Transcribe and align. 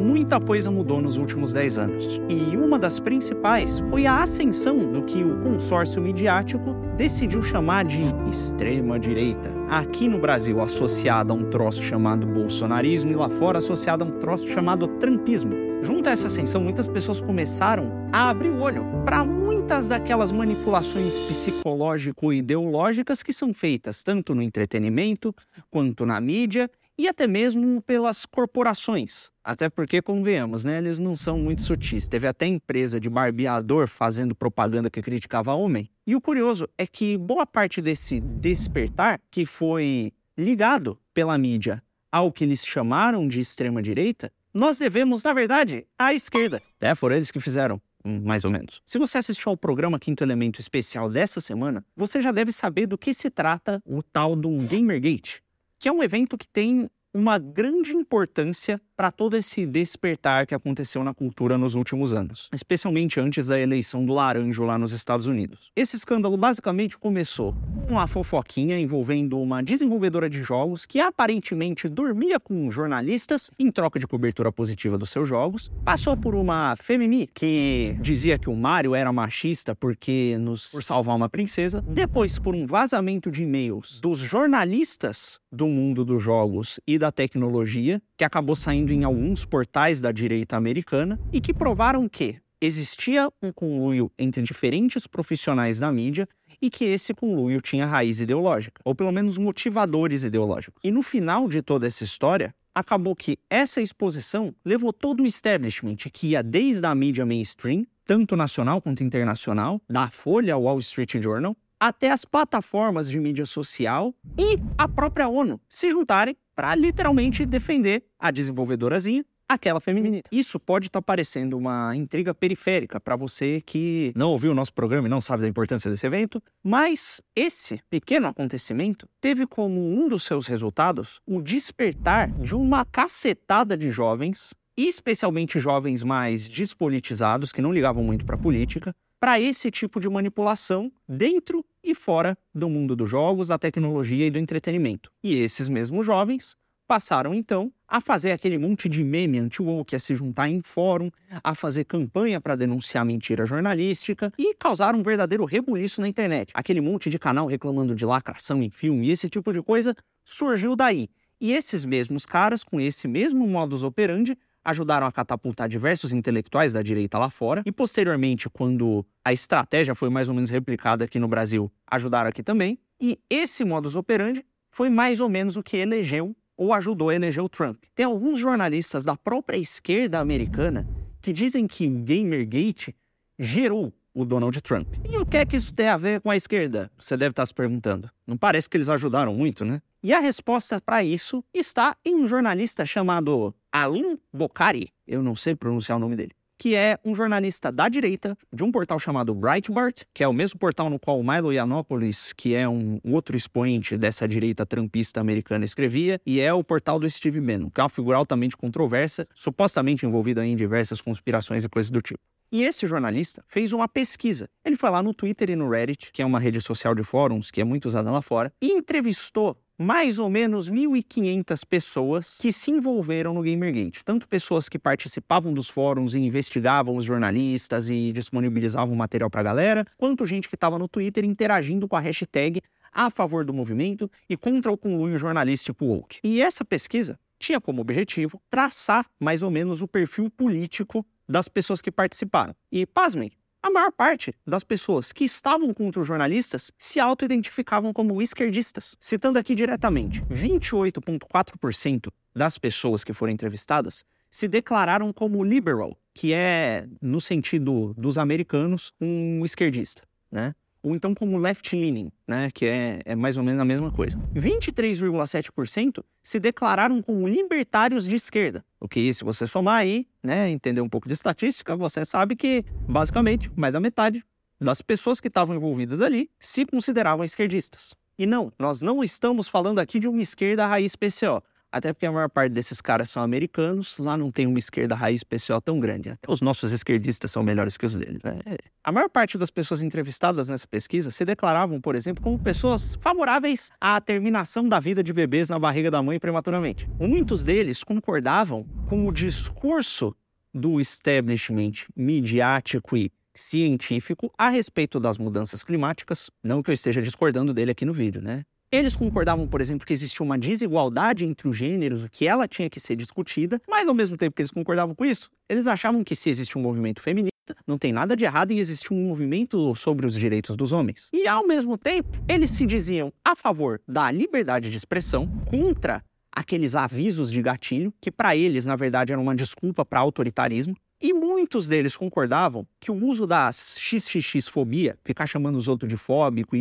muita 0.00 0.40
coisa 0.40 0.70
mudou 0.70 1.00
nos 1.00 1.16
últimos 1.16 1.52
10 1.52 1.78
anos. 1.78 2.20
E 2.28 2.56
uma 2.56 2.78
das 2.78 2.98
principais 2.98 3.80
foi 3.90 4.06
a 4.06 4.22
ascensão 4.22 4.90
do 4.90 5.02
que 5.02 5.22
o 5.22 5.42
consórcio 5.42 6.00
midiático 6.00 6.74
decidiu 6.96 7.42
chamar 7.42 7.84
de 7.84 8.00
extrema-direita. 8.30 9.52
Aqui 9.68 10.08
no 10.08 10.18
Brasil, 10.18 10.60
associada 10.60 11.32
a 11.32 11.36
um 11.36 11.50
troço 11.50 11.82
chamado 11.82 12.26
bolsonarismo, 12.26 13.10
e 13.10 13.14
lá 13.14 13.28
fora, 13.28 13.58
associada 13.58 14.04
a 14.04 14.06
um 14.06 14.18
troço 14.18 14.48
chamado 14.48 14.88
trumpismo. 14.98 15.70
Junto 15.82 16.08
a 16.08 16.12
essa 16.12 16.26
ascensão, 16.26 16.60
muitas 16.60 16.86
pessoas 16.86 17.20
começaram 17.20 17.90
a 18.12 18.28
abrir 18.28 18.50
o 18.50 18.60
olho 18.60 18.84
para 19.04 19.24
muitas 19.24 19.88
daquelas 19.88 20.30
manipulações 20.30 21.18
psicológico-ideológicas 21.20 23.22
que 23.22 23.32
são 23.32 23.54
feitas 23.54 24.02
tanto 24.02 24.34
no 24.34 24.42
entretenimento 24.42 25.34
quanto 25.70 26.04
na 26.04 26.20
mídia 26.20 26.70
e 27.00 27.08
até 27.08 27.26
mesmo 27.26 27.80
pelas 27.80 28.26
corporações. 28.26 29.30
Até 29.42 29.70
porque, 29.70 30.02
convenhamos, 30.02 30.66
né, 30.66 30.76
eles 30.76 30.98
não 30.98 31.16
são 31.16 31.38
muito 31.38 31.62
sutis. 31.62 32.06
Teve 32.06 32.26
até 32.26 32.46
empresa 32.46 33.00
de 33.00 33.08
barbeador 33.08 33.88
fazendo 33.88 34.34
propaganda 34.34 34.90
que 34.90 35.00
criticava 35.00 35.54
homem. 35.54 35.88
E 36.06 36.14
o 36.14 36.20
curioso 36.20 36.68
é 36.76 36.86
que 36.86 37.16
boa 37.16 37.46
parte 37.46 37.80
desse 37.80 38.20
despertar 38.20 39.18
que 39.30 39.46
foi 39.46 40.12
ligado 40.36 40.98
pela 41.14 41.38
mídia 41.38 41.82
ao 42.12 42.30
que 42.30 42.44
eles 42.44 42.66
chamaram 42.66 43.26
de 43.26 43.40
extrema-direita, 43.40 44.30
nós 44.52 44.76
devemos, 44.76 45.22
na 45.22 45.32
verdade, 45.32 45.86
à 45.98 46.12
esquerda. 46.12 46.60
É, 46.78 46.94
foram 46.94 47.16
eles 47.16 47.30
que 47.30 47.40
fizeram 47.40 47.80
hum, 48.04 48.20
mais 48.22 48.44
ou 48.44 48.50
menos. 48.50 48.82
Se 48.84 48.98
você 48.98 49.16
assistiu 49.16 49.48
ao 49.48 49.56
programa 49.56 49.98
Quinto 49.98 50.22
Elemento 50.22 50.60
especial 50.60 51.08
dessa 51.08 51.40
semana, 51.40 51.82
você 51.96 52.20
já 52.20 52.30
deve 52.30 52.52
saber 52.52 52.86
do 52.86 52.98
que 52.98 53.14
se 53.14 53.30
trata 53.30 53.82
o 53.86 54.02
tal 54.02 54.36
do 54.36 54.50
Gamergate 54.66 55.42
que 55.80 55.88
é 55.88 55.92
um 55.92 56.02
evento 56.02 56.36
que 56.36 56.46
tem 56.46 56.88
uma 57.12 57.38
grande 57.38 57.96
importância 57.96 58.80
para 59.00 59.10
todo 59.10 59.34
esse 59.34 59.64
despertar 59.64 60.46
que 60.46 60.54
aconteceu 60.54 61.02
na 61.02 61.14
cultura 61.14 61.56
nos 61.56 61.74
últimos 61.74 62.12
anos, 62.12 62.50
especialmente 62.52 63.18
antes 63.18 63.46
da 63.46 63.58
eleição 63.58 64.04
do 64.04 64.12
Laranjo 64.12 64.62
lá 64.62 64.76
nos 64.76 64.92
Estados 64.92 65.26
Unidos. 65.26 65.72
Esse 65.74 65.96
escândalo 65.96 66.36
basicamente 66.36 66.98
começou 66.98 67.56
com 67.88 67.94
uma 67.94 68.06
fofoquinha 68.06 68.78
envolvendo 68.78 69.40
uma 69.40 69.62
desenvolvedora 69.62 70.28
de 70.28 70.42
jogos 70.42 70.84
que 70.84 71.00
aparentemente 71.00 71.88
dormia 71.88 72.38
com 72.38 72.70
jornalistas 72.70 73.50
em 73.58 73.70
troca 73.72 73.98
de 73.98 74.06
cobertura 74.06 74.52
positiva 74.52 74.98
dos 74.98 75.08
seus 75.08 75.26
jogos, 75.26 75.72
passou 75.82 76.14
por 76.14 76.34
uma 76.34 76.76
femimi 76.76 77.26
que 77.26 77.96
dizia 78.02 78.38
que 78.38 78.50
o 78.50 78.54
Mario 78.54 78.94
era 78.94 79.10
machista 79.10 79.74
porque 79.74 80.36
nos 80.38 80.72
por 80.72 80.84
salvar 80.84 81.16
uma 81.16 81.30
princesa, 81.30 81.80
depois 81.80 82.38
por 82.38 82.54
um 82.54 82.66
vazamento 82.66 83.30
de 83.30 83.44
e-mails 83.44 83.98
dos 83.98 84.18
jornalistas 84.18 85.40
do 85.50 85.66
mundo 85.66 86.04
dos 86.04 86.22
jogos 86.22 86.78
e 86.86 86.98
da 86.98 87.10
tecnologia 87.10 88.02
que 88.20 88.24
acabou 88.24 88.54
saindo 88.54 88.92
em 88.92 89.02
alguns 89.02 89.46
portais 89.46 89.98
da 89.98 90.12
direita 90.12 90.54
americana 90.54 91.18
e 91.32 91.40
que 91.40 91.54
provaram 91.54 92.06
que 92.06 92.36
existia 92.60 93.30
um 93.42 93.50
conluio 93.50 94.12
entre 94.18 94.42
diferentes 94.42 95.06
profissionais 95.06 95.78
da 95.78 95.90
mídia 95.90 96.28
e 96.60 96.68
que 96.68 96.84
esse 96.84 97.14
conluio 97.14 97.62
tinha 97.62 97.86
raiz 97.86 98.20
ideológica, 98.20 98.78
ou 98.84 98.94
pelo 98.94 99.10
menos 99.10 99.38
motivadores 99.38 100.22
ideológicos. 100.22 100.78
E 100.84 100.90
no 100.90 101.02
final 101.02 101.48
de 101.48 101.62
toda 101.62 101.86
essa 101.86 102.04
história, 102.04 102.54
acabou 102.74 103.16
que 103.16 103.38
essa 103.48 103.80
exposição 103.80 104.54
levou 104.62 104.92
todo 104.92 105.22
o 105.22 105.26
establishment 105.26 105.96
que 106.12 106.26
ia 106.26 106.42
desde 106.42 106.84
a 106.84 106.94
mídia 106.94 107.24
mainstream, 107.24 107.86
tanto 108.04 108.36
nacional 108.36 108.82
quanto 108.82 109.02
internacional, 109.02 109.80
da 109.88 110.10
Folha 110.10 110.52
ao 110.52 110.64
Wall 110.64 110.80
Street 110.80 111.16
Journal, 111.22 111.56
até 111.80 112.10
as 112.10 112.26
plataformas 112.26 113.08
de 113.08 113.18
mídia 113.18 113.46
social 113.46 114.14
e 114.38 114.58
a 114.76 114.86
própria 114.86 115.26
ONU 115.26 115.58
se 115.70 115.90
juntarem 115.90 116.36
para 116.60 116.74
literalmente 116.74 117.46
defender 117.46 118.04
a 118.18 118.30
desenvolvedorazinha 118.30 119.24
aquela 119.48 119.80
feminina. 119.80 120.20
Isso 120.30 120.60
pode 120.60 120.88
estar 120.88 121.00
tá 121.00 121.02
parecendo 121.02 121.56
uma 121.56 121.96
intriga 121.96 122.34
periférica 122.34 123.00
para 123.00 123.16
você 123.16 123.62
que 123.64 124.12
não 124.14 124.28
ouviu 124.32 124.50
o 124.52 124.54
nosso 124.54 124.74
programa 124.74 125.08
e 125.08 125.10
não 125.10 125.22
sabe 125.22 125.40
da 125.40 125.48
importância 125.48 125.90
desse 125.90 126.06
evento, 126.06 126.40
mas 126.62 127.22
esse 127.34 127.80
pequeno 127.88 128.26
acontecimento 128.26 129.08
teve 129.22 129.46
como 129.46 129.80
um 129.80 130.06
dos 130.06 130.22
seus 130.22 130.46
resultados 130.46 131.18
o 131.26 131.40
despertar 131.40 132.30
de 132.30 132.54
uma 132.54 132.84
cacetada 132.84 133.74
de 133.74 133.90
jovens, 133.90 134.52
especialmente 134.76 135.58
jovens 135.58 136.02
mais 136.02 136.46
despolitizados 136.46 137.52
que 137.52 137.62
não 137.62 137.72
ligavam 137.72 138.04
muito 138.04 138.26
para 138.26 138.36
política, 138.36 138.94
para 139.20 139.38
esse 139.38 139.70
tipo 139.70 140.00
de 140.00 140.08
manipulação 140.08 140.90
dentro 141.06 141.64
e 141.84 141.94
fora 141.94 142.36
do 142.54 142.70
mundo 142.70 142.96
dos 142.96 143.08
jogos, 143.08 143.48
da 143.48 143.58
tecnologia 143.58 144.26
e 144.26 144.30
do 144.30 144.38
entretenimento. 144.38 145.12
E 145.22 145.36
esses 145.36 145.68
mesmos 145.68 146.06
jovens 146.06 146.56
passaram 146.88 147.32
então 147.34 147.70
a 147.86 148.00
fazer 148.00 148.32
aquele 148.32 148.58
monte 148.58 148.88
de 148.88 149.04
meme 149.04 149.38
anti-woke, 149.38 149.94
a 149.94 150.00
se 150.00 150.16
juntar 150.16 150.48
em 150.48 150.60
fórum, 150.62 151.10
a 151.44 151.54
fazer 151.54 151.84
campanha 151.84 152.40
para 152.40 152.56
denunciar 152.56 153.04
mentira 153.04 153.46
jornalística 153.46 154.32
e 154.38 154.54
causar 154.54 154.94
um 154.94 155.02
verdadeiro 155.02 155.44
rebuliço 155.44 156.00
na 156.00 156.08
internet. 156.08 156.50
Aquele 156.54 156.80
monte 156.80 157.10
de 157.10 157.18
canal 157.18 157.46
reclamando 157.46 157.94
de 157.94 158.04
lacração 158.04 158.62
em 158.62 158.70
filme 158.70 159.06
e 159.06 159.10
esse 159.10 159.28
tipo 159.28 159.52
de 159.52 159.62
coisa 159.62 159.94
surgiu 160.24 160.74
daí. 160.74 161.08
E 161.40 161.52
esses 161.52 161.84
mesmos 161.84 162.26
caras, 162.26 162.64
com 162.64 162.80
esse 162.80 163.06
mesmo 163.06 163.46
modus 163.46 163.82
operandi, 163.82 164.36
ajudaram 164.64 165.06
a 165.06 165.12
catapultar 165.12 165.68
diversos 165.68 166.12
intelectuais 166.12 166.72
da 166.72 166.82
direita 166.82 167.18
lá 167.18 167.30
fora 167.30 167.62
e 167.64 167.72
posteriormente, 167.72 168.48
quando 168.48 169.04
a 169.24 169.32
estratégia 169.32 169.94
foi 169.94 170.10
mais 170.10 170.28
ou 170.28 170.34
menos 170.34 170.50
replicada 170.50 171.04
aqui 171.04 171.18
no 171.18 171.28
Brasil, 171.28 171.70
ajudaram 171.86 172.28
aqui 172.28 172.42
também. 172.42 172.78
E 173.00 173.18
esse 173.28 173.64
modus 173.64 173.94
operandi 173.94 174.44
foi 174.70 174.90
mais 174.90 175.20
ou 175.20 175.28
menos 175.28 175.56
o 175.56 175.62
que 175.62 175.76
elegeu 175.76 176.36
ou 176.56 176.74
ajudou 176.74 177.08
a 177.08 177.14
eleger 177.14 177.42
o 177.42 177.48
Trump. 177.48 177.82
Tem 177.94 178.04
alguns 178.04 178.38
jornalistas 178.38 179.04
da 179.04 179.16
própria 179.16 179.56
esquerda 179.56 180.18
americana 180.18 180.86
que 181.22 181.32
dizem 181.32 181.66
que 181.66 181.88
Gamergate 181.88 182.94
gerou 183.38 183.92
o 184.12 184.24
Donald 184.24 184.60
Trump. 184.60 184.88
E 185.08 185.16
o 185.16 185.24
que 185.24 185.38
é 185.38 185.46
que 185.46 185.56
isso 185.56 185.72
tem 185.72 185.88
a 185.88 185.96
ver 185.96 186.20
com 186.20 186.30
a 186.30 186.36
esquerda? 186.36 186.90
Você 186.98 187.16
deve 187.16 187.30
estar 187.30 187.46
se 187.46 187.54
perguntando. 187.54 188.10
Não 188.26 188.36
parece 188.36 188.68
que 188.68 188.76
eles 188.76 188.88
ajudaram 188.88 189.34
muito, 189.34 189.64
né? 189.64 189.80
E 190.02 190.12
a 190.12 190.20
resposta 190.20 190.80
para 190.80 191.02
isso 191.04 191.44
está 191.54 191.96
em 192.04 192.14
um 192.14 192.26
jornalista 192.26 192.84
chamado 192.84 193.54
Alim 193.72 194.18
Bokhari, 194.32 194.92
eu 195.06 195.22
não 195.22 195.36
sei 195.36 195.54
pronunciar 195.54 195.96
o 195.96 196.00
nome 196.00 196.16
dele, 196.16 196.32
que 196.58 196.74
é 196.74 196.98
um 197.04 197.14
jornalista 197.14 197.70
da 197.70 197.88
direita 197.88 198.36
de 198.52 198.64
um 198.64 198.72
portal 198.72 198.98
chamado 198.98 199.32
Breitbart, 199.32 200.02
que 200.12 200.24
é 200.24 200.28
o 200.28 200.32
mesmo 200.32 200.58
portal 200.58 200.90
no 200.90 200.98
qual 200.98 201.20
o 201.20 201.24
Milo 201.24 201.52
Yiannopoulos, 201.52 202.32
que 202.32 202.54
é 202.54 202.68
um 202.68 202.98
outro 203.04 203.36
expoente 203.36 203.96
dessa 203.96 204.26
direita 204.26 204.66
trampista 204.66 205.20
americana, 205.20 205.64
escrevia, 205.64 206.20
e 206.26 206.40
é 206.40 206.52
o 206.52 206.64
portal 206.64 206.98
do 206.98 207.08
Steve 207.08 207.40
Bannon, 207.40 207.70
que 207.70 207.80
é 207.80 207.84
uma 207.84 207.88
figura 207.88 208.18
altamente 208.18 208.56
controversa, 208.56 209.26
supostamente 209.34 210.04
envolvida 210.04 210.44
em 210.44 210.56
diversas 210.56 211.00
conspirações 211.00 211.62
e 211.62 211.68
coisas 211.68 211.90
do 211.90 212.02
tipo. 212.02 212.20
E 212.52 212.64
esse 212.64 212.84
jornalista 212.84 213.44
fez 213.46 213.72
uma 213.72 213.86
pesquisa. 213.86 214.50
Ele 214.64 214.74
foi 214.74 214.90
lá 214.90 215.00
no 215.00 215.14
Twitter 215.14 215.50
e 215.50 215.56
no 215.56 215.70
Reddit, 215.70 216.10
que 216.12 216.20
é 216.20 216.26
uma 216.26 216.40
rede 216.40 216.60
social 216.60 216.96
de 216.96 217.04
fóruns 217.04 217.48
que 217.48 217.60
é 217.60 217.64
muito 217.64 217.86
usada 217.86 218.10
lá 218.10 218.20
fora, 218.20 218.52
e 218.60 218.72
entrevistou 218.72 219.56
mais 219.80 220.18
ou 220.18 220.28
menos 220.28 220.68
1.500 220.70 221.64
pessoas 221.66 222.36
que 222.38 222.52
se 222.52 222.70
envolveram 222.70 223.32
no 223.32 223.42
Gamergate. 223.42 224.04
Tanto 224.04 224.28
pessoas 224.28 224.68
que 224.68 224.78
participavam 224.78 225.54
dos 225.54 225.70
fóruns 225.70 226.12
e 226.12 226.18
investigavam 226.18 226.96
os 226.96 227.04
jornalistas 227.06 227.88
e 227.88 228.12
disponibilizavam 228.12 228.94
material 228.94 229.30
para 229.30 229.40
a 229.40 229.44
galera, 229.44 229.86
quanto 229.96 230.26
gente 230.26 230.50
que 230.50 230.54
estava 230.54 230.78
no 230.78 230.86
Twitter 230.86 231.24
interagindo 231.24 231.88
com 231.88 231.96
a 231.96 232.00
hashtag 232.00 232.60
a 232.92 233.08
favor 233.08 233.42
do 233.42 233.54
movimento 233.54 234.10
e 234.28 234.36
contra 234.36 234.70
o 234.70 234.76
conluio 234.76 235.18
jornalístico 235.18 235.86
woke. 235.86 236.18
E 236.22 236.42
essa 236.42 236.62
pesquisa 236.62 237.18
tinha 237.38 237.58
como 237.58 237.80
objetivo 237.80 238.38
traçar 238.50 239.06
mais 239.18 239.42
ou 239.42 239.50
menos 239.50 239.80
o 239.80 239.88
perfil 239.88 240.28
político 240.28 241.06
das 241.26 241.48
pessoas 241.48 241.80
que 241.80 241.90
participaram. 241.90 242.54
E, 242.70 242.84
pasmem, 242.84 243.30
a 243.62 243.70
maior 243.70 243.92
parte 243.92 244.34
das 244.46 244.64
pessoas 244.64 245.12
que 245.12 245.24
estavam 245.24 245.72
contra 245.74 246.00
os 246.00 246.06
jornalistas 246.06 246.72
se 246.78 246.98
auto-identificavam 246.98 247.92
como 247.92 248.20
esquerdistas. 248.22 248.96
Citando 248.98 249.38
aqui 249.38 249.54
diretamente, 249.54 250.22
28,4% 250.22 252.10
das 252.34 252.56
pessoas 252.56 253.04
que 253.04 253.12
foram 253.12 253.32
entrevistadas 253.32 254.04
se 254.30 254.48
declararam 254.48 255.12
como 255.12 255.42
liberal, 255.44 255.98
que 256.14 256.32
é, 256.32 256.86
no 257.02 257.20
sentido 257.20 257.92
dos 257.98 258.16
americanos, 258.16 258.94
um 259.00 259.44
esquerdista, 259.44 260.02
né? 260.30 260.54
Ou 260.82 260.94
então 260.94 261.14
como 261.14 261.38
left-leaning, 261.38 262.10
né, 262.26 262.50
que 262.52 262.66
é, 262.66 263.00
é, 263.04 263.14
mais 263.14 263.36
ou 263.36 263.42
menos 263.42 263.60
a 263.60 263.64
mesma 263.64 263.90
coisa. 263.90 264.18
23,7% 264.34 266.02
se 266.22 266.40
declararam 266.40 267.02
como 267.02 267.28
libertários 267.28 268.04
de 268.04 268.14
esquerda, 268.14 268.64
o 268.78 268.88
que, 268.88 269.12
se 269.12 269.24
você 269.24 269.46
somar 269.46 269.76
aí, 269.76 270.06
né, 270.22 270.50
entender 270.50 270.80
um 270.80 270.88
pouco 270.88 271.08
de 271.08 271.14
estatística, 271.14 271.76
você 271.76 272.04
sabe 272.04 272.36
que, 272.36 272.64
basicamente, 272.88 273.50
mais 273.54 273.72
da 273.72 273.80
metade 273.80 274.24
das 274.60 274.82
pessoas 274.82 275.20
que 275.20 275.28
estavam 275.28 275.56
envolvidas 275.56 276.00
ali 276.00 276.30
se 276.38 276.66
consideravam 276.66 277.24
esquerdistas. 277.24 277.94
E 278.18 278.26
não, 278.26 278.52
nós 278.58 278.82
não 278.82 279.02
estamos 279.02 279.48
falando 279.48 279.78
aqui 279.78 279.98
de 279.98 280.06
uma 280.06 280.20
esquerda 280.20 280.66
raiz 280.66 280.94
PCO. 280.94 281.42
Até 281.72 281.92
porque 281.92 282.06
a 282.06 282.12
maior 282.12 282.28
parte 282.28 282.52
desses 282.52 282.80
caras 282.80 283.10
são 283.10 283.22
americanos, 283.22 283.96
lá 283.98 284.16
não 284.16 284.30
tem 284.32 284.46
uma 284.46 284.58
esquerda 284.58 284.94
raiz 284.94 285.20
especial 285.20 285.60
tão 285.60 285.78
grande. 285.78 286.10
Até 286.10 286.30
os 286.30 286.40
nossos 286.40 286.72
esquerdistas 286.72 287.30
são 287.30 287.42
melhores 287.42 287.76
que 287.76 287.86
os 287.86 287.94
deles. 287.94 288.20
É. 288.24 288.56
A 288.82 288.90
maior 288.90 289.08
parte 289.08 289.38
das 289.38 289.50
pessoas 289.50 289.80
entrevistadas 289.80 290.48
nessa 290.48 290.66
pesquisa 290.66 291.10
se 291.10 291.24
declaravam, 291.24 291.80
por 291.80 291.94
exemplo, 291.94 292.22
como 292.22 292.38
pessoas 292.38 292.96
favoráveis 293.00 293.70
à 293.80 294.00
terminação 294.00 294.68
da 294.68 294.80
vida 294.80 295.02
de 295.02 295.12
bebês 295.12 295.48
na 295.48 295.58
barriga 295.58 295.90
da 295.90 296.02
mãe 296.02 296.18
prematuramente. 296.18 296.88
Muitos 296.98 297.44
deles 297.44 297.84
concordavam 297.84 298.64
com 298.88 299.06
o 299.06 299.12
discurso 299.12 300.14
do 300.52 300.80
establishment 300.80 301.86
midiático 301.94 302.96
e 302.96 303.12
científico 303.34 304.32
a 304.36 304.48
respeito 304.48 304.98
das 304.98 305.16
mudanças 305.16 305.62
climáticas. 305.62 306.30
Não 306.42 306.62
que 306.62 306.70
eu 306.70 306.74
esteja 306.74 307.00
discordando 307.00 307.54
dele 307.54 307.70
aqui 307.70 307.84
no 307.84 307.92
vídeo, 307.92 308.20
né? 308.20 308.44
Eles 308.72 308.94
concordavam, 308.94 309.48
por 309.48 309.60
exemplo, 309.60 309.84
que 309.84 309.92
existia 309.92 310.24
uma 310.24 310.38
desigualdade 310.38 311.24
entre 311.24 311.48
os 311.48 311.56
gêneros, 311.56 312.06
que 312.12 312.28
ela 312.28 312.46
tinha 312.46 312.70
que 312.70 312.78
ser 312.78 312.94
discutida, 312.94 313.60
mas 313.68 313.88
ao 313.88 313.94
mesmo 313.94 314.16
tempo 314.16 314.36
que 314.36 314.42
eles 314.42 314.52
concordavam 314.52 314.94
com 314.94 315.04
isso, 315.04 315.28
eles 315.48 315.66
achavam 315.66 316.04
que 316.04 316.14
se 316.14 316.30
existe 316.30 316.56
um 316.56 316.62
movimento 316.62 317.02
feminista, 317.02 317.30
não 317.66 317.76
tem 317.76 317.92
nada 317.92 318.16
de 318.16 318.24
errado 318.24 318.52
em 318.52 318.60
existir 318.60 318.92
um 318.92 319.08
movimento 319.08 319.74
sobre 319.74 320.06
os 320.06 320.14
direitos 320.14 320.54
dos 320.54 320.70
homens. 320.70 321.08
E 321.12 321.26
ao 321.26 321.44
mesmo 321.44 321.76
tempo, 321.76 322.16
eles 322.28 322.52
se 322.52 322.64
diziam 322.64 323.12
a 323.24 323.34
favor 323.34 323.80
da 323.88 324.08
liberdade 324.12 324.70
de 324.70 324.76
expressão, 324.76 325.26
contra 325.46 326.00
aqueles 326.30 326.76
avisos 326.76 327.28
de 327.28 327.42
gatilho, 327.42 327.92
que 328.00 328.12
para 328.12 328.36
eles, 328.36 328.66
na 328.66 328.76
verdade, 328.76 329.10
eram 329.10 329.22
uma 329.22 329.34
desculpa 329.34 329.84
para 329.84 329.98
autoritarismo, 329.98 330.76
e 331.00 331.12
muitos 331.12 331.66
deles 331.66 331.96
concordavam 331.96 332.66
que 332.78 332.90
o 332.90 333.04
uso 333.04 333.26
da 333.26 333.50
XXX-fobia, 333.52 334.98
ficar 335.04 335.26
chamando 335.26 335.56
os 335.56 335.68
outros 335.68 335.88
de 335.88 335.96
fóbico 335.96 336.54
e 336.56 336.60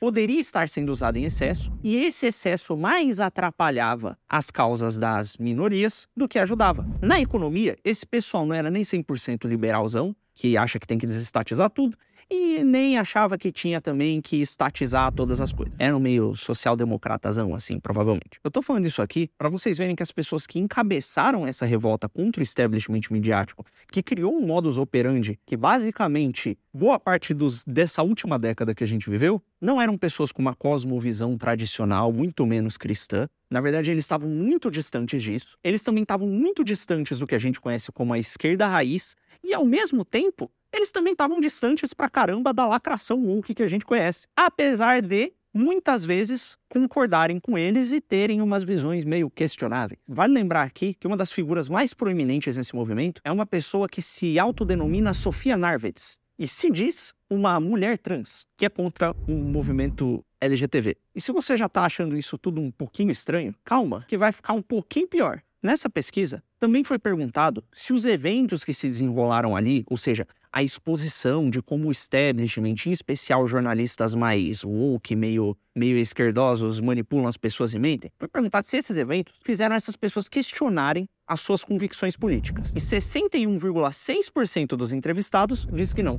poderia 0.00 0.40
estar 0.40 0.68
sendo 0.68 0.92
usado 0.92 1.16
em 1.16 1.24
excesso, 1.24 1.72
e 1.82 1.96
esse 1.96 2.26
excesso 2.26 2.76
mais 2.76 3.20
atrapalhava 3.20 4.18
as 4.28 4.50
causas 4.50 4.98
das 4.98 5.36
minorias 5.36 6.08
do 6.16 6.28
que 6.28 6.38
ajudava. 6.38 6.86
Na 7.00 7.20
economia, 7.20 7.76
esse 7.84 8.06
pessoal 8.06 8.46
não 8.46 8.54
era 8.54 8.70
nem 8.70 8.82
100% 8.82 9.44
liberalzão, 9.46 10.14
que 10.36 10.56
acha 10.56 10.78
que 10.78 10.86
tem 10.86 10.98
que 10.98 11.06
desestatizar 11.06 11.70
tudo, 11.70 11.96
e 12.28 12.64
nem 12.64 12.98
achava 12.98 13.38
que 13.38 13.52
tinha 13.52 13.80
também 13.80 14.20
que 14.20 14.40
estatizar 14.42 15.12
todas 15.12 15.40
as 15.40 15.52
coisas. 15.52 15.74
Era 15.78 15.96
um 15.96 16.00
meio 16.00 16.34
social-democratazão, 16.34 17.54
assim, 17.54 17.78
provavelmente. 17.78 18.40
Eu 18.42 18.50
tô 18.50 18.62
falando 18.62 18.86
isso 18.86 19.00
aqui 19.00 19.30
para 19.38 19.48
vocês 19.48 19.78
verem 19.78 19.94
que 19.94 20.02
as 20.02 20.10
pessoas 20.10 20.46
que 20.46 20.58
encabeçaram 20.58 21.46
essa 21.46 21.64
revolta 21.64 22.08
contra 22.08 22.40
o 22.40 22.42
establishment 22.42 23.02
midiático, 23.10 23.64
que 23.90 24.02
criou 24.02 24.34
um 24.34 24.44
modus 24.44 24.76
operandi 24.76 25.38
que 25.46 25.56
basicamente 25.56 26.58
boa 26.74 26.98
parte 26.98 27.32
dos, 27.32 27.64
dessa 27.64 28.02
última 28.02 28.38
década 28.38 28.74
que 28.74 28.82
a 28.82 28.86
gente 28.86 29.08
viveu, 29.08 29.40
não 29.60 29.80
eram 29.80 29.96
pessoas 29.96 30.32
com 30.32 30.42
uma 30.42 30.54
cosmovisão 30.54 31.38
tradicional, 31.38 32.12
muito 32.12 32.44
menos 32.44 32.76
cristã. 32.76 33.28
Na 33.50 33.60
verdade, 33.60 33.90
eles 33.90 34.04
estavam 34.04 34.28
muito 34.28 34.70
distantes 34.70 35.22
disso. 35.22 35.56
Eles 35.62 35.82
também 35.82 36.02
estavam 36.02 36.26
muito 36.26 36.64
distantes 36.64 37.18
do 37.18 37.26
que 37.26 37.34
a 37.34 37.38
gente 37.38 37.60
conhece 37.60 37.92
como 37.92 38.12
a 38.12 38.18
esquerda 38.18 38.66
raiz, 38.66 39.14
e 39.42 39.54
ao 39.54 39.64
mesmo 39.64 40.04
tempo, 40.04 40.50
eles 40.72 40.90
também 40.90 41.12
estavam 41.12 41.40
distantes 41.40 41.94
pra 41.94 42.08
caramba 42.08 42.52
da 42.52 42.66
lacração 42.66 43.22
woke 43.24 43.54
que 43.54 43.62
a 43.62 43.68
gente 43.68 43.84
conhece. 43.84 44.26
Apesar 44.36 45.00
de 45.00 45.32
muitas 45.54 46.04
vezes 46.04 46.58
concordarem 46.68 47.40
com 47.40 47.56
eles 47.56 47.90
e 47.90 48.00
terem 48.00 48.42
umas 48.42 48.62
visões 48.62 49.04
meio 49.04 49.30
questionáveis. 49.30 49.98
Vale 50.06 50.34
lembrar 50.34 50.64
aqui 50.64 50.92
que 50.92 51.06
uma 51.06 51.16
das 51.16 51.32
figuras 51.32 51.68
mais 51.68 51.94
proeminentes 51.94 52.58
nesse 52.58 52.74
movimento 52.74 53.22
é 53.24 53.32
uma 53.32 53.46
pessoa 53.46 53.88
que 53.88 54.02
se 54.02 54.38
autodenomina 54.38 55.14
Sofia 55.14 55.56
Narvitz 55.56 56.18
e 56.38 56.46
se 56.46 56.70
diz 56.70 57.14
uma 57.28 57.58
mulher 57.58 57.98
trans, 57.98 58.46
que 58.56 58.66
é 58.66 58.68
contra 58.68 59.14
o 59.26 59.32
movimento 59.32 60.24
LGTV. 60.40 60.96
E 61.14 61.20
se 61.20 61.32
você 61.32 61.56
já 61.56 61.66
está 61.66 61.84
achando 61.84 62.16
isso 62.16 62.36
tudo 62.38 62.60
um 62.60 62.70
pouquinho 62.70 63.10
estranho, 63.10 63.54
calma, 63.64 64.04
que 64.08 64.18
vai 64.18 64.32
ficar 64.32 64.52
um 64.52 64.62
pouquinho 64.62 65.08
pior. 65.08 65.42
Nessa 65.62 65.90
pesquisa, 65.90 66.42
também 66.58 66.84
foi 66.84 66.98
perguntado 66.98 67.64
se 67.72 67.92
os 67.92 68.04
eventos 68.04 68.62
que 68.62 68.72
se 68.72 68.86
desenrolaram 68.86 69.56
ali, 69.56 69.84
ou 69.88 69.96
seja, 69.96 70.26
a 70.56 70.62
exposição 70.62 71.50
de 71.50 71.60
como 71.60 71.88
o 71.88 71.92
establishment, 71.92 72.76
em 72.86 72.90
especial 72.90 73.46
jornalistas 73.46 74.14
mais 74.14 74.64
woke, 74.64 75.14
meio, 75.14 75.54
meio 75.74 75.98
esquerdosos, 75.98 76.80
manipulam 76.80 77.28
as 77.28 77.36
pessoas 77.36 77.74
e 77.74 77.78
mentem, 77.78 78.10
foi 78.18 78.26
perguntado 78.26 78.66
se 78.66 78.78
esses 78.78 78.96
eventos 78.96 79.34
fizeram 79.44 79.76
essas 79.76 79.94
pessoas 79.96 80.30
questionarem 80.30 81.06
as 81.26 81.42
suas 81.42 81.62
convicções 81.62 82.16
políticas. 82.16 82.72
E 82.74 82.80
61,6% 82.80 84.68
dos 84.68 84.94
entrevistados 84.94 85.68
diz 85.70 85.92
que 85.92 86.02
não. 86.02 86.18